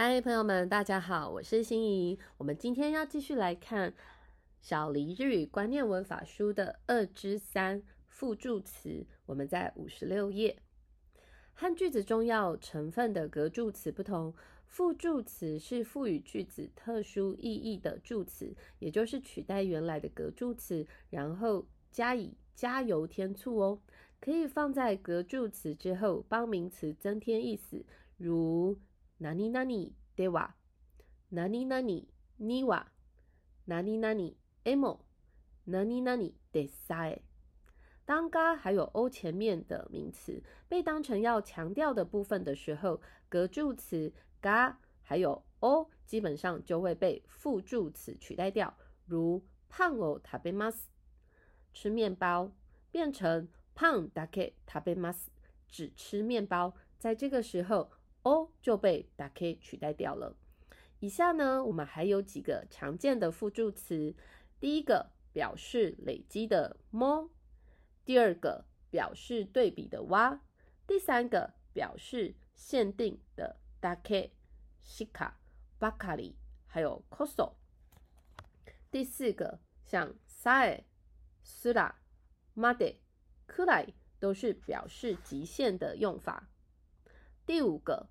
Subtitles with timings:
[0.00, 2.16] 嗨，朋友们，大家好，我是心怡。
[2.36, 3.90] 我们今天要继续来看
[4.60, 9.04] 《小黎日语观念文法书》的二之三附助词。
[9.26, 10.56] 我们在五十六页。
[11.52, 14.32] 和句子中要成分的格助词不同，
[14.68, 23.80] 附助词是赋予句子特殊意义的助词，也就是取代原来的格助词，然后加以加油添醋哦。
[24.20, 27.84] 可以放在格助词之后，帮名词增添意思，
[28.16, 28.78] 如。
[29.17, 30.55] 哪里哪里对哇？
[31.29, 32.91] 哪里哪里你哇？
[33.65, 34.99] 哪里哪里 emo？
[35.65, 37.21] 哪里哪里得塞？
[38.05, 48.77] 当嘎还有 o 前面的名词被当成要强调的部分的时候，格助词嘎还有 o 基本上就会被副助词取代掉。
[49.05, 50.83] 如胖哦食べます，
[51.73, 52.51] 吃面包
[52.91, 55.27] 变成胖だけ食べます，
[55.67, 56.75] 只吃面包。
[56.99, 57.89] 在这个时候。
[58.28, 60.36] O 就被打 k 取代掉了。
[61.00, 64.14] 以下呢，我们还有几个常见的副助词。
[64.60, 67.30] 第一个表示累积的 mo，
[68.04, 70.40] 第二个表示对比的 wa，
[70.86, 74.30] 第三个表示限定的 dake、
[74.82, 75.32] shika、
[75.78, 76.34] bakari，
[76.66, 77.52] 还有 koso。
[78.90, 80.82] 第四个像 sae、
[81.44, 81.94] sura、
[82.56, 82.96] made、
[83.46, 86.50] kurai 都是表示极限的用法。
[87.46, 88.08] 第五个。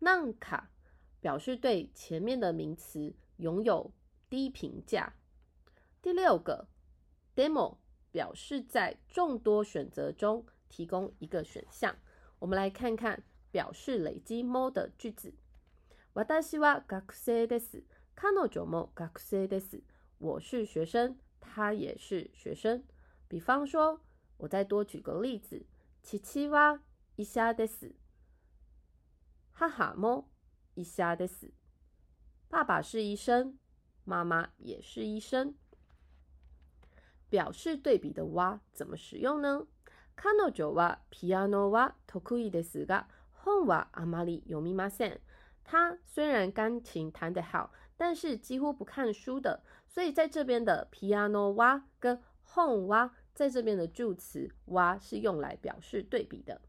[0.00, 0.70] nan 卡
[1.20, 3.92] 表示对前面的名词拥有
[4.28, 5.14] 低评价。
[6.02, 6.68] 第六个
[7.34, 7.78] demo
[8.10, 11.96] 表示在众多选择中提供一个选项。
[12.38, 15.32] 我们来看看表示累积 mo 的句子。
[16.12, 17.82] 私は学生です。
[18.14, 19.82] 彼女も学生です。
[20.18, 22.84] 我是学生，他也是学生。
[23.26, 24.00] 比方说，
[24.36, 25.66] 我再多举个例子。
[26.02, 26.80] 父は
[27.16, 27.92] 医者です。
[29.58, 30.28] 哈哈么，
[30.74, 31.52] 一下的死。
[32.48, 33.58] 爸爸是医生，
[34.04, 35.54] 妈妈也是医生。
[37.28, 39.66] 表示对比的哇怎么使用呢？
[40.16, 45.20] 彼女はピアノは得意ですが、本はあまり読みません。
[45.64, 49.64] 他虽然钢琴弹得好，但是几乎不看书的。
[49.88, 56.60] 所以在这边的ピアノは跟本は在这边的助词哇是用来表示对比的。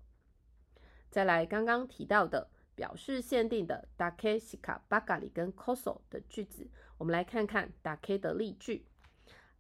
[1.12, 2.50] 再来刚刚提到的。
[2.80, 6.68] 表示限定的 dake shika bakari 跟 koso 的句子，
[6.98, 8.86] 我们来看看 dake 的例句。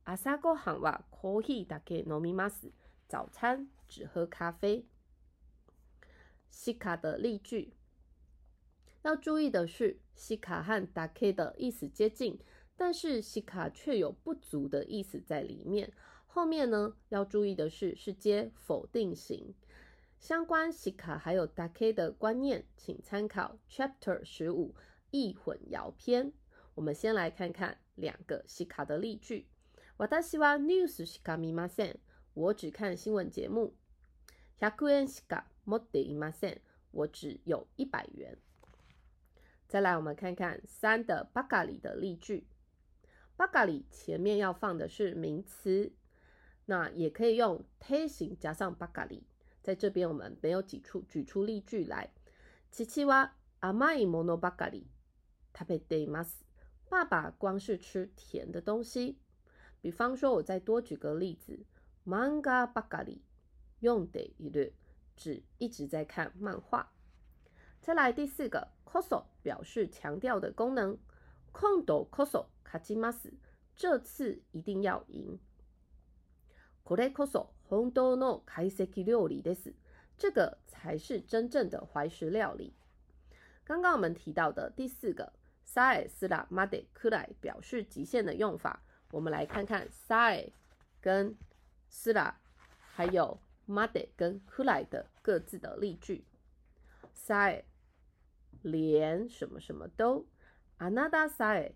[0.05, 2.71] 朝ごはんはコーヒーだけ飲みます。
[3.07, 4.85] 早餐只喝咖啡。
[6.51, 7.73] shika 的例句，
[9.01, 12.39] 要注意的是，shika 和 dake 的意思接近，
[12.77, 15.91] 但是 shika 却有不足的意思在里面。
[16.27, 19.55] 后面呢，要注意的是，是接否定型。
[20.19, 24.75] 相关西卡还有 dake 的观念，请参考 Chapter 十五
[25.11, 26.33] 易混淆篇。
[26.73, 29.47] 我们先来看看两个西卡的例句。
[29.97, 31.99] 私はニュースしか見ません。
[32.33, 33.75] 我只看新闻节目。
[34.59, 36.61] 百円しか持っていません。
[36.91, 38.37] 我只有一百元。
[39.67, 42.47] 再来，我们看看三的巴嘎里的例句。
[43.37, 45.93] 巴嘎里前面要放的是名词，
[46.65, 49.23] 那也可以用推形加上巴嘎里。
[49.61, 52.11] 在这边，我们没有举出举出例句来。
[52.71, 54.83] 七七哇阿玛伊莫诺巴咖喱，
[55.53, 56.27] 他被 day mas。
[56.87, 59.17] 爸爸光是吃甜的东西。
[59.81, 61.65] 比方说，我再多举个例子，
[62.05, 63.19] manga 巴咖喱
[63.79, 64.73] 用 day 一律
[65.15, 66.91] 指一直在看漫画。
[67.81, 70.97] 再来第四个，koso 表示强调的功能。
[71.51, 73.31] 空斗 koso 卡基 mas，
[73.75, 75.39] 这次一定要赢。
[76.83, 79.73] これこそ 本当の懐石料理です。
[80.17, 82.73] 这个才是真正的怀石料理。
[83.65, 85.33] 刚刚我们提到的第四个
[85.65, 88.79] サエスラマデクライ表示极限的用法，
[89.11, 90.51] 我们来看看サエ
[91.01, 91.35] 跟
[91.89, 92.35] スラ
[92.95, 96.23] 还有マデ跟クライ的各自的例句。
[97.13, 97.63] サエ
[98.61, 100.25] 连什么什么都，
[100.77, 101.73] あなたサエ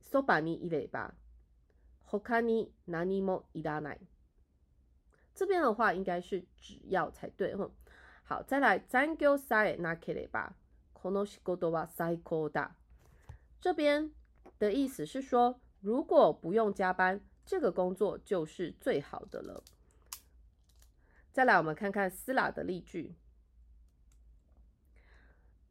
[0.00, 1.12] そばにいれば。
[2.12, 3.98] 他に何もいらない。
[5.34, 7.70] 这边的话应该是只要才对哈。
[8.24, 10.52] 好，再来残業さえなければ
[10.92, 12.70] この仕事は最高だ。
[13.60, 14.10] 这边
[14.58, 19.62] 的意思是说，如果不用加班，这个工作就是最好的了。
[21.32, 23.14] 再来，我们看看斯拉的例句。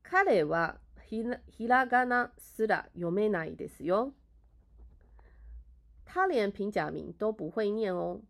[0.03, 0.79] 彼は
[1.09, 4.13] ひらがなすら読めないですよ。
[6.11, 8.21] 他连平假名都不会念哦。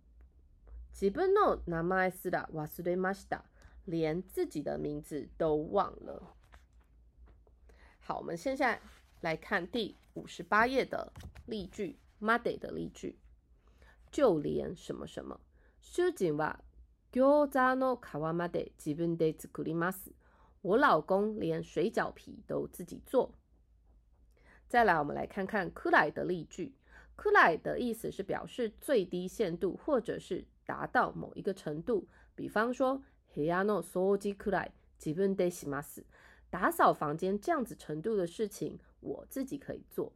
[0.92, 3.42] 自分の名前すら忘れました，
[3.86, 6.36] 连自己的名字都忘了。
[8.00, 8.82] 好，我们现在
[9.22, 11.14] 来看第五十八页的
[11.46, 13.20] 例句 m o d y 的例句。
[14.10, 15.40] 就连什么什么，
[15.82, 16.62] 主人は
[17.12, 20.14] 餃子の皮まで自分で作ります。
[20.62, 23.34] 我老公连水饺皮都自己做。
[24.68, 26.74] 再来，我们来看看“くらい”的例句。“
[27.16, 32.08] くらい”的意思是表示最低限度，或者是达到某一个程度。
[32.36, 33.02] 比方说，
[33.34, 36.04] 部屋の掃除くらい自分でします。
[36.50, 40.14] 打扫房间这样子程度的事情，我自己可以做。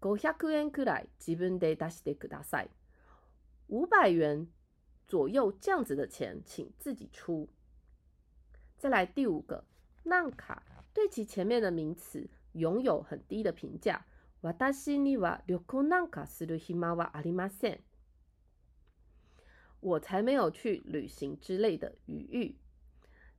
[0.00, 2.68] 五百円くらい自分で出してください。
[3.68, 4.48] 五百元
[5.06, 7.48] 左右这样子的钱，请自己出。
[8.76, 9.64] 再来第五个，
[10.04, 10.62] なんか
[10.92, 14.04] 对其前面的名词拥有很低的评价。
[14.42, 17.80] 私には旅行なんかする暇はありません。
[19.80, 22.56] 我才没有去旅行之类的余裕。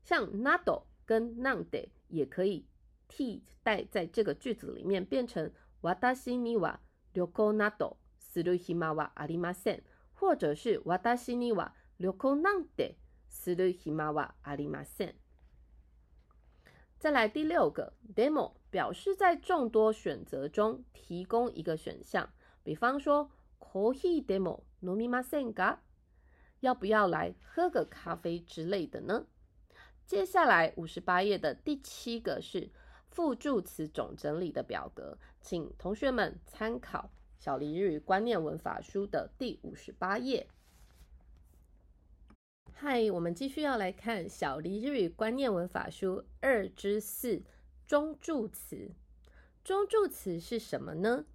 [0.03, 2.65] 像 nado 跟 nande 也可以
[3.07, 5.51] 替代在这个句子里面，变成
[5.81, 6.79] 私には
[7.13, 9.83] 旅行などする暇はありません。
[10.15, 15.15] 或者是私には旅行なんてする暇はありません。
[16.99, 22.29] 再来第六个，demo 表示在众多选择中提供一个选项，
[22.63, 23.29] 比方说
[23.59, 25.79] コーヒーでも飲みませんか？
[26.61, 29.25] 要不要来喝个咖啡之类的呢？
[30.05, 32.71] 接下来五十八页的第七个是
[33.09, 37.11] 副助词总整理的表格，请同学们参考。
[37.37, 40.47] 小黎日语观念文法书的第五十八页。
[42.82, 47.42] 嗨，我们继续要来看小黎日语观念文法书二之四
[47.86, 48.92] 中助词。
[49.62, 51.26] 中助词是什么呢？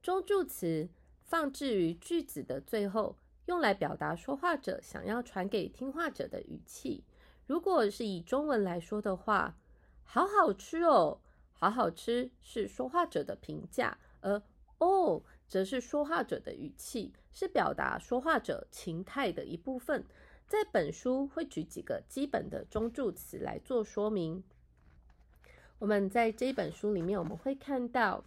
[0.00, 0.88] 中助词
[1.20, 7.04] 放置于句子的最后，用来表达说话者想要传给听话者的语气。
[7.46, 9.58] 如果是以中文来说的话，
[10.04, 11.20] 好好吃哦，
[11.52, 14.40] 好好吃是说话者的评价，而
[14.78, 20.02] 哦，则是说话者的语气，是表达说话者情态的一部分。
[20.47, 24.43] 在本书会举几个基本的中助词来做说明。
[25.79, 28.23] 我们在这本书里面，我们会看到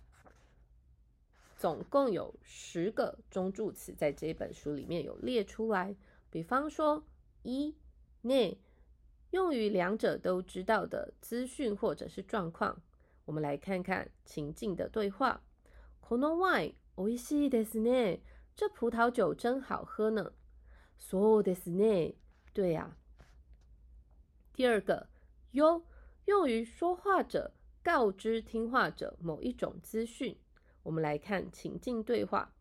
[1.56, 5.94] 总共有十个中助词，在这本书里面有列出来。
[6.30, 7.04] 比方说，
[7.42, 7.76] 一
[8.22, 8.58] 内
[9.30, 12.82] 用于两者都知道的资讯或者是状况。
[13.24, 15.42] 我们来看看情境的对话。
[16.00, 18.20] このワイン美味しいですね。
[18.56, 20.32] 这葡萄酒真好喝呢。
[20.98, 22.14] そうですね。
[22.52, 22.96] 对呀。
[24.54, 25.08] 第二个，
[25.52, 25.82] よ
[26.26, 30.36] 用于说话者告知听话者某一种资讯。
[30.82, 32.52] 我们来看情境对话。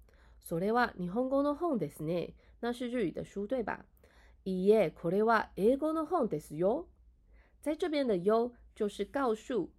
[0.41, 2.33] それは日本語の本ですね。
[2.59, 3.85] 那是日语的书对吧？
[4.43, 6.87] いいえ、これは英語の本ですよ。
[7.61, 9.71] 在这边的よ就是告诉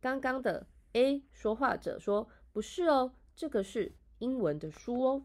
[0.00, 2.28] 刚刚的 A 说话者说。
[2.52, 5.24] 不是哦，这个是英文的书哦。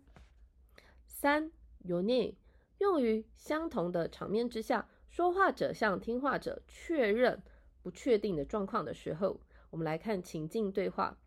[1.07, 2.36] 三 有内
[2.78, 7.42] 用于相同的场面之下，说话者向听话者确认
[7.82, 9.40] 不确定的状况的时候，
[9.70, 11.18] 我们来看情境对话。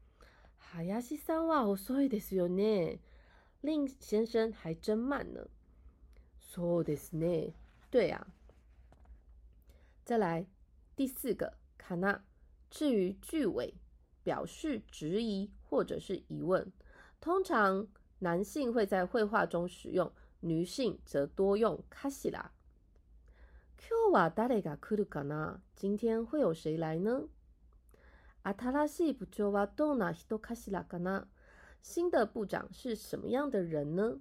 [0.58, 3.00] 哈亚西三哇，我说的是有呢，
[3.62, 5.48] 令先生还真慢呢。
[6.40, 7.54] 说的是呢，
[7.90, 8.28] 对啊。
[10.04, 10.46] 再来
[10.96, 12.24] 第四个卡纳，
[12.70, 13.74] 至于句尾。
[14.24, 16.72] 表示质疑或者是疑问，
[17.20, 17.86] 通常
[18.20, 20.10] 男性会在绘画中使用，
[20.43, 22.53] 女性则多用卡西拉。
[23.77, 25.61] 今日は誰が来るかな？
[25.77, 27.29] 今天会有谁来呢？
[28.43, 31.27] 新しい部長はどんな人かしらかな？
[31.83, 34.21] 新的部长是什么样的人呢？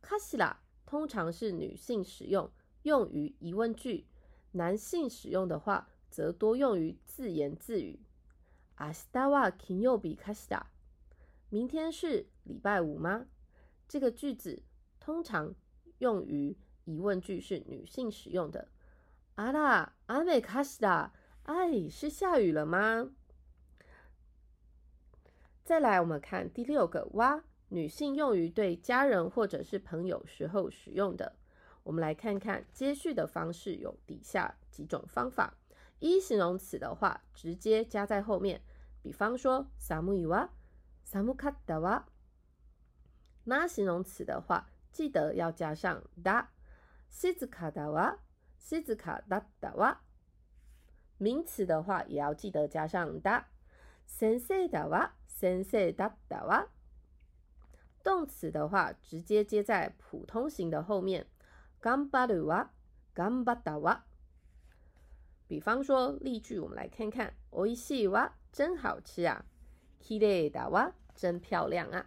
[0.00, 2.50] 卡西拉通常是女性使用，
[2.82, 4.04] 用于疑问句；
[4.52, 8.00] 男性使用的话，则多用于自言自语。
[8.78, 10.64] 明日は金曜日かしら？
[11.48, 13.26] 明天是礼拜五吗？
[13.88, 14.62] 这个句子
[15.06, 15.54] 通常
[15.98, 18.68] 用于疑问句，是女性使用的。
[19.36, 21.10] あら、雨かしら？
[21.44, 23.10] 哎，是下雨了吗？
[25.64, 31.36] 再来，我们看第六个哇，女性用于对家人或者是朋友时候使用的。
[31.84, 35.54] 我们来看看接续的方式有底下几种方法。
[35.98, 38.60] 一形容词的话，直接加在后面，
[39.02, 40.50] 比方说寒いわ、
[41.04, 42.04] 寒かったわ。
[43.44, 46.46] 那形容词的话， 记得要加上だ、
[47.10, 48.18] 静かだわ、
[48.58, 49.98] 静かだったわ。
[51.18, 53.44] 名词的话，也要记得加上だ、
[54.06, 56.68] 先生だわ、先生だったわ。
[58.02, 61.26] 动词的话，直接接在普通型的后面，
[61.80, 62.70] 頑張るわ、
[63.14, 64.02] 頑張ったわ。
[65.48, 69.44] 比方说例句，我们来看看，おいしいわ，真好吃啊，
[70.00, 72.06] きれいだわ，真漂亮啊。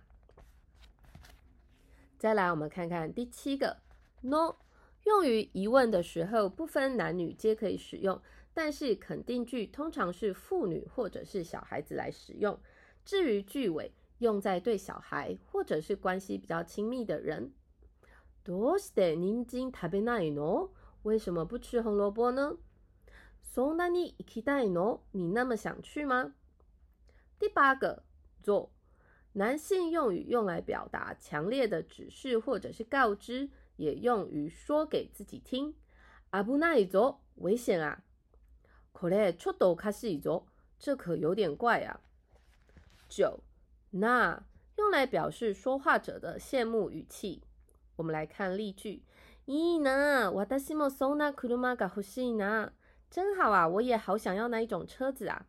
[2.20, 3.78] 再来，我们看看第七个，
[4.22, 4.56] no，
[5.04, 8.22] 用于疑问的时候，不分男女皆可以使用，
[8.54, 12.60] 但是肯定句通常是妇女或者是小孩子来使用。
[13.04, 17.52] 至于句尾，用在对小孩或者是关系比较亲密的人。
[18.44, 20.70] どうして人参食べないの？
[21.04, 22.58] 为什么不吃红萝卜呢？
[23.42, 25.02] そんなに行きたいの？
[25.12, 26.34] 你那么想去吗？
[27.38, 28.04] 第八个，
[28.42, 28.72] 做。
[29.34, 35.76] 男性用语用来表达强烈的指示或者是告知，也用于说给自己听。
[36.32, 38.00] 危ないぞ，危险啊！
[38.94, 40.44] これちょっとおかしいぞ，
[40.80, 42.00] 这可有点怪啊。
[43.10, 43.42] 九，
[43.92, 44.44] 那
[44.78, 47.42] 用来表示说话者的羡慕语气。
[47.98, 49.02] 我们来看例句：
[49.46, 52.72] いいな、私もそんな車が欲しいな。
[53.10, 55.46] 真好啊，我也好想要那一种车子啊。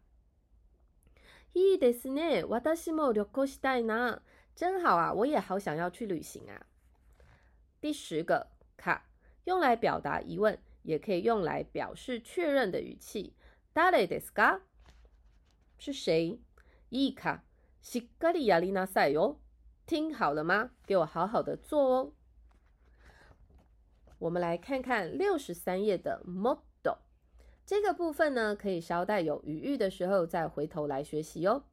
[1.54, 2.44] いいですね。
[2.44, 4.20] 私も旅行したいな。
[4.54, 6.66] 真好啊，我也好想要去旅行啊。
[7.80, 8.46] 第十个
[8.78, 9.00] か，
[9.44, 13.34] 用来表达疑问，也可以用来表示确认的语气。
[13.74, 14.60] 誰ですか？
[15.78, 16.38] 是谁？
[16.90, 17.42] いいか、
[17.82, 19.36] しっかりやりなさいよ。
[19.86, 20.70] 听好了吗？
[20.86, 22.12] 给我好好的做哦。
[24.18, 26.60] 我们来看看六十三页的 model。
[27.70, 31.64] 这个部分呢，可以稍待有余裕的时候再回头来学习哦。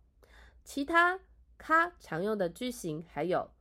[0.64, 1.20] 其他
[1.58, 3.52] 卡常用的句型还有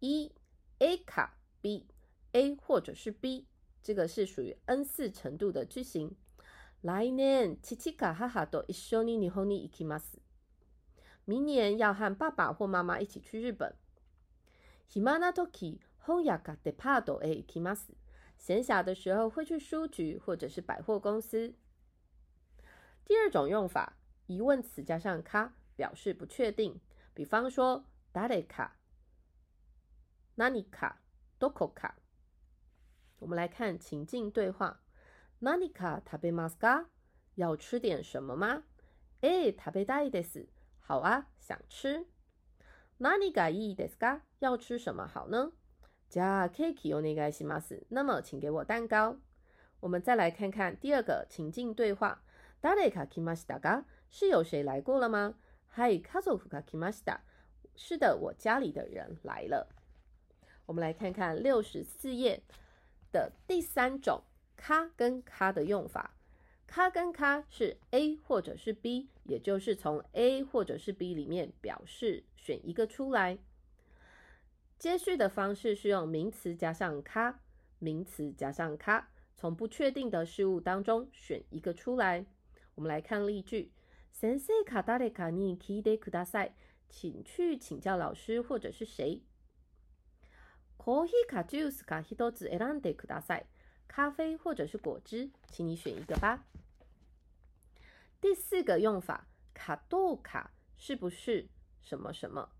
[0.00, 0.32] 一
[0.78, 1.86] A 卡 B
[2.32, 3.46] A 或者是 B，
[3.82, 6.14] 这个是属于 N 四程度的句型。
[6.82, 10.18] 来年七七卡哈哈都一緒に日本に行きます。
[11.24, 13.74] 明年要和爸爸或妈妈一起去日本。
[14.88, 17.92] 暇な時本屋かデパートへ行きます。
[18.38, 21.54] 闲暇的时候会去书局或者是百货公司。
[23.04, 23.94] 第二种用法，
[24.26, 26.80] 疑问词加上卡，表示不确定。
[27.14, 28.70] 比方说，誰か、
[30.36, 30.96] 何か、
[31.38, 31.94] どこか。
[33.18, 34.80] 我们来看情境对话。
[35.40, 36.86] 何か食べますか？
[37.34, 38.62] 要吃点什么吗？
[39.20, 40.48] え、食べたいです。
[40.78, 42.06] 好啊，想吃。
[42.98, 44.20] 何がいいですか？
[44.38, 45.52] 要吃什么好呢？
[46.10, 47.86] じゃあケーキお願いします。
[47.90, 49.16] 那么，请给我蛋糕。
[49.80, 52.22] 我们再来看看第二个情境对话。
[52.64, 53.84] 誰か来ましたか？
[54.10, 55.34] 是有谁来过了吗？
[55.74, 57.20] はい、家族が来ました。
[57.74, 59.68] 是的，我家里的人来了。
[60.66, 62.42] 我们来看看六十四页
[63.10, 64.22] 的第三种“
[64.56, 66.14] 卡”跟“卡”的用法。“
[66.66, 73.38] 卡”跟“卡”是 A 或者是 B，也就是从 A 或者是 B 里面表示选一个出来。
[74.78, 77.40] 接续的方式是用名词加上“卡”，
[77.78, 82.26] 名词加上“卡”，从不确定的事物当中选一个出来。
[82.74, 83.72] 我们来看例句：
[84.10, 86.54] 先生卡达雷卡尼基德库达塞，
[86.88, 89.22] 请去请教老师或者是谁。
[90.76, 93.44] コーヒーかジュースか一つ選んでください。
[93.86, 96.44] 咖啡或者是果汁，请你选一个吧。
[98.20, 101.48] 第四个用法，卡多卡是不是
[101.80, 102.50] 什么什么？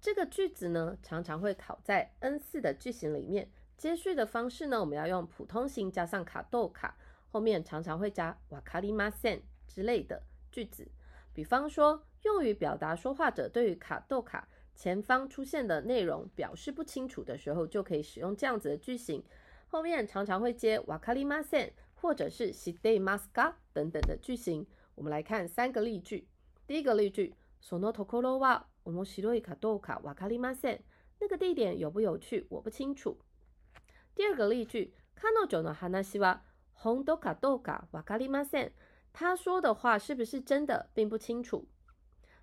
[0.00, 3.50] 这个句子呢，常常会考在 N 四的句型里面。
[3.76, 6.96] 接续的方式呢，我们要用普通型加上卡多卡。
[7.32, 10.90] 后面常常会加瓦卡里马森之类的句子，
[11.32, 19.22] 比方说用于表达说话者对于卡豆卡前方出现的内容表示不清楚的时候，就可以使用这样子的句型。
[19.66, 24.66] 后面常常会接瓦卡里马森或者是西德马斯卡等等的句型。
[24.94, 26.26] 我们来看三个例句。
[26.66, 30.80] 第一个例句：そのところは面白いかどうかわかりません。
[31.20, 33.18] 那个地点有不有趣，我不清楚。
[34.14, 36.40] 第二个例句：彼女の話は
[36.72, 38.72] 红豆卡豆卡瓦卡里马森，
[39.12, 41.66] 他说的话是不是真的，并不清楚。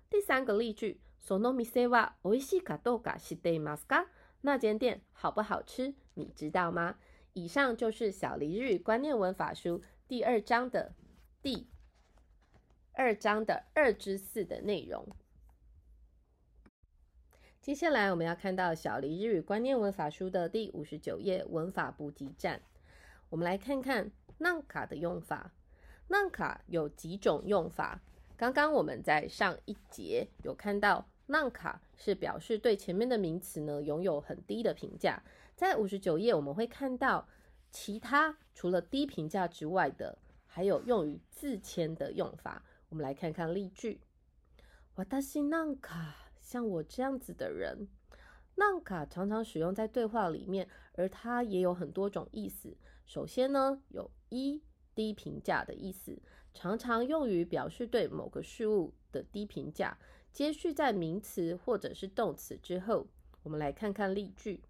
[0.08, 4.06] 第三个例句，その店は美味しいかどうか知っていますか？
[4.42, 6.96] 那间店好不好吃，你知道吗？
[7.32, 10.94] 以上就是小黎日语观念文法书第二章的
[11.42, 11.68] 第
[12.92, 15.06] 二章的二之四的内容。
[17.60, 22.62] 接下来我们要看到小黎日语观念文法书的第五十九页文法补给站。
[23.28, 25.53] 我们来看看 浪卡的用法。
[26.07, 28.01] 浪卡有几种用法？
[28.35, 35.21] 刚刚我们在上一节有看到，浪卡是表示对前面的名词呢拥有很低的评价。
[35.55, 37.29] 在五十九页我们会看到
[37.69, 40.17] 其他除了低评价之外的，
[40.47, 42.63] 还有用于自谦的用法。
[42.89, 44.01] 我们来看看例句：
[44.95, 47.87] 我担心浪卡，像我这样子的人。
[48.55, 52.75] 浪卡常常使用在对话里面，而它也有很多种意思。
[53.10, 54.62] 首先呢，有一
[54.94, 56.20] 低评价的意思，
[56.54, 59.96] 常常用于表示对某个事物的低评价，
[60.32, 63.06] 接续在名词或者是动词之后。
[63.42, 64.62] 我们来看看例句。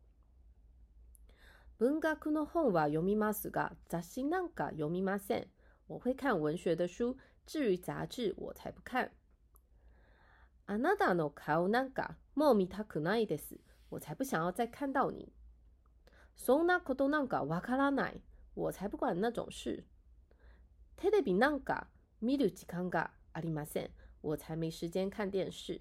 [1.79, 5.47] 文学の本は読みますが、雑誌なんか読みません。
[5.87, 9.11] 我会看文学的书，至于杂志，我才不看。
[10.67, 13.59] あなたの顔なんかもう見たくないです。
[13.88, 15.33] 我才不想要再看到你。
[16.37, 18.21] そんなことなんかわからない。
[18.55, 19.85] 我才不管那种事。
[20.97, 21.88] テレビなんか
[22.23, 23.91] 見る時間がありません。
[24.23, 25.81] 我才没时间看电视。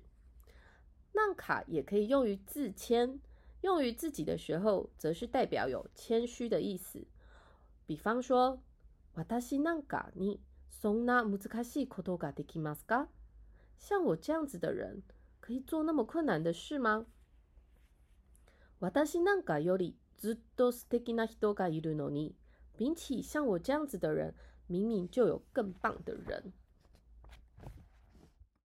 [1.13, 3.19] なんか也可以用于自谦。
[3.62, 7.07] 用于自己的时候，则是代表有谦虚的意思。
[7.88, 8.60] 比方说，
[9.15, 13.07] 私なんかにそんな難しいことができますか？
[13.79, 15.01] 像我这样子的人，
[15.39, 17.05] 可以做那么困难的事吗？
[18.79, 22.36] 私なんかよりずっと素敵な人がいるのに，
[22.80, 24.34] 比起像我这样子的人，
[24.66, 26.50] 明明就有更棒的人。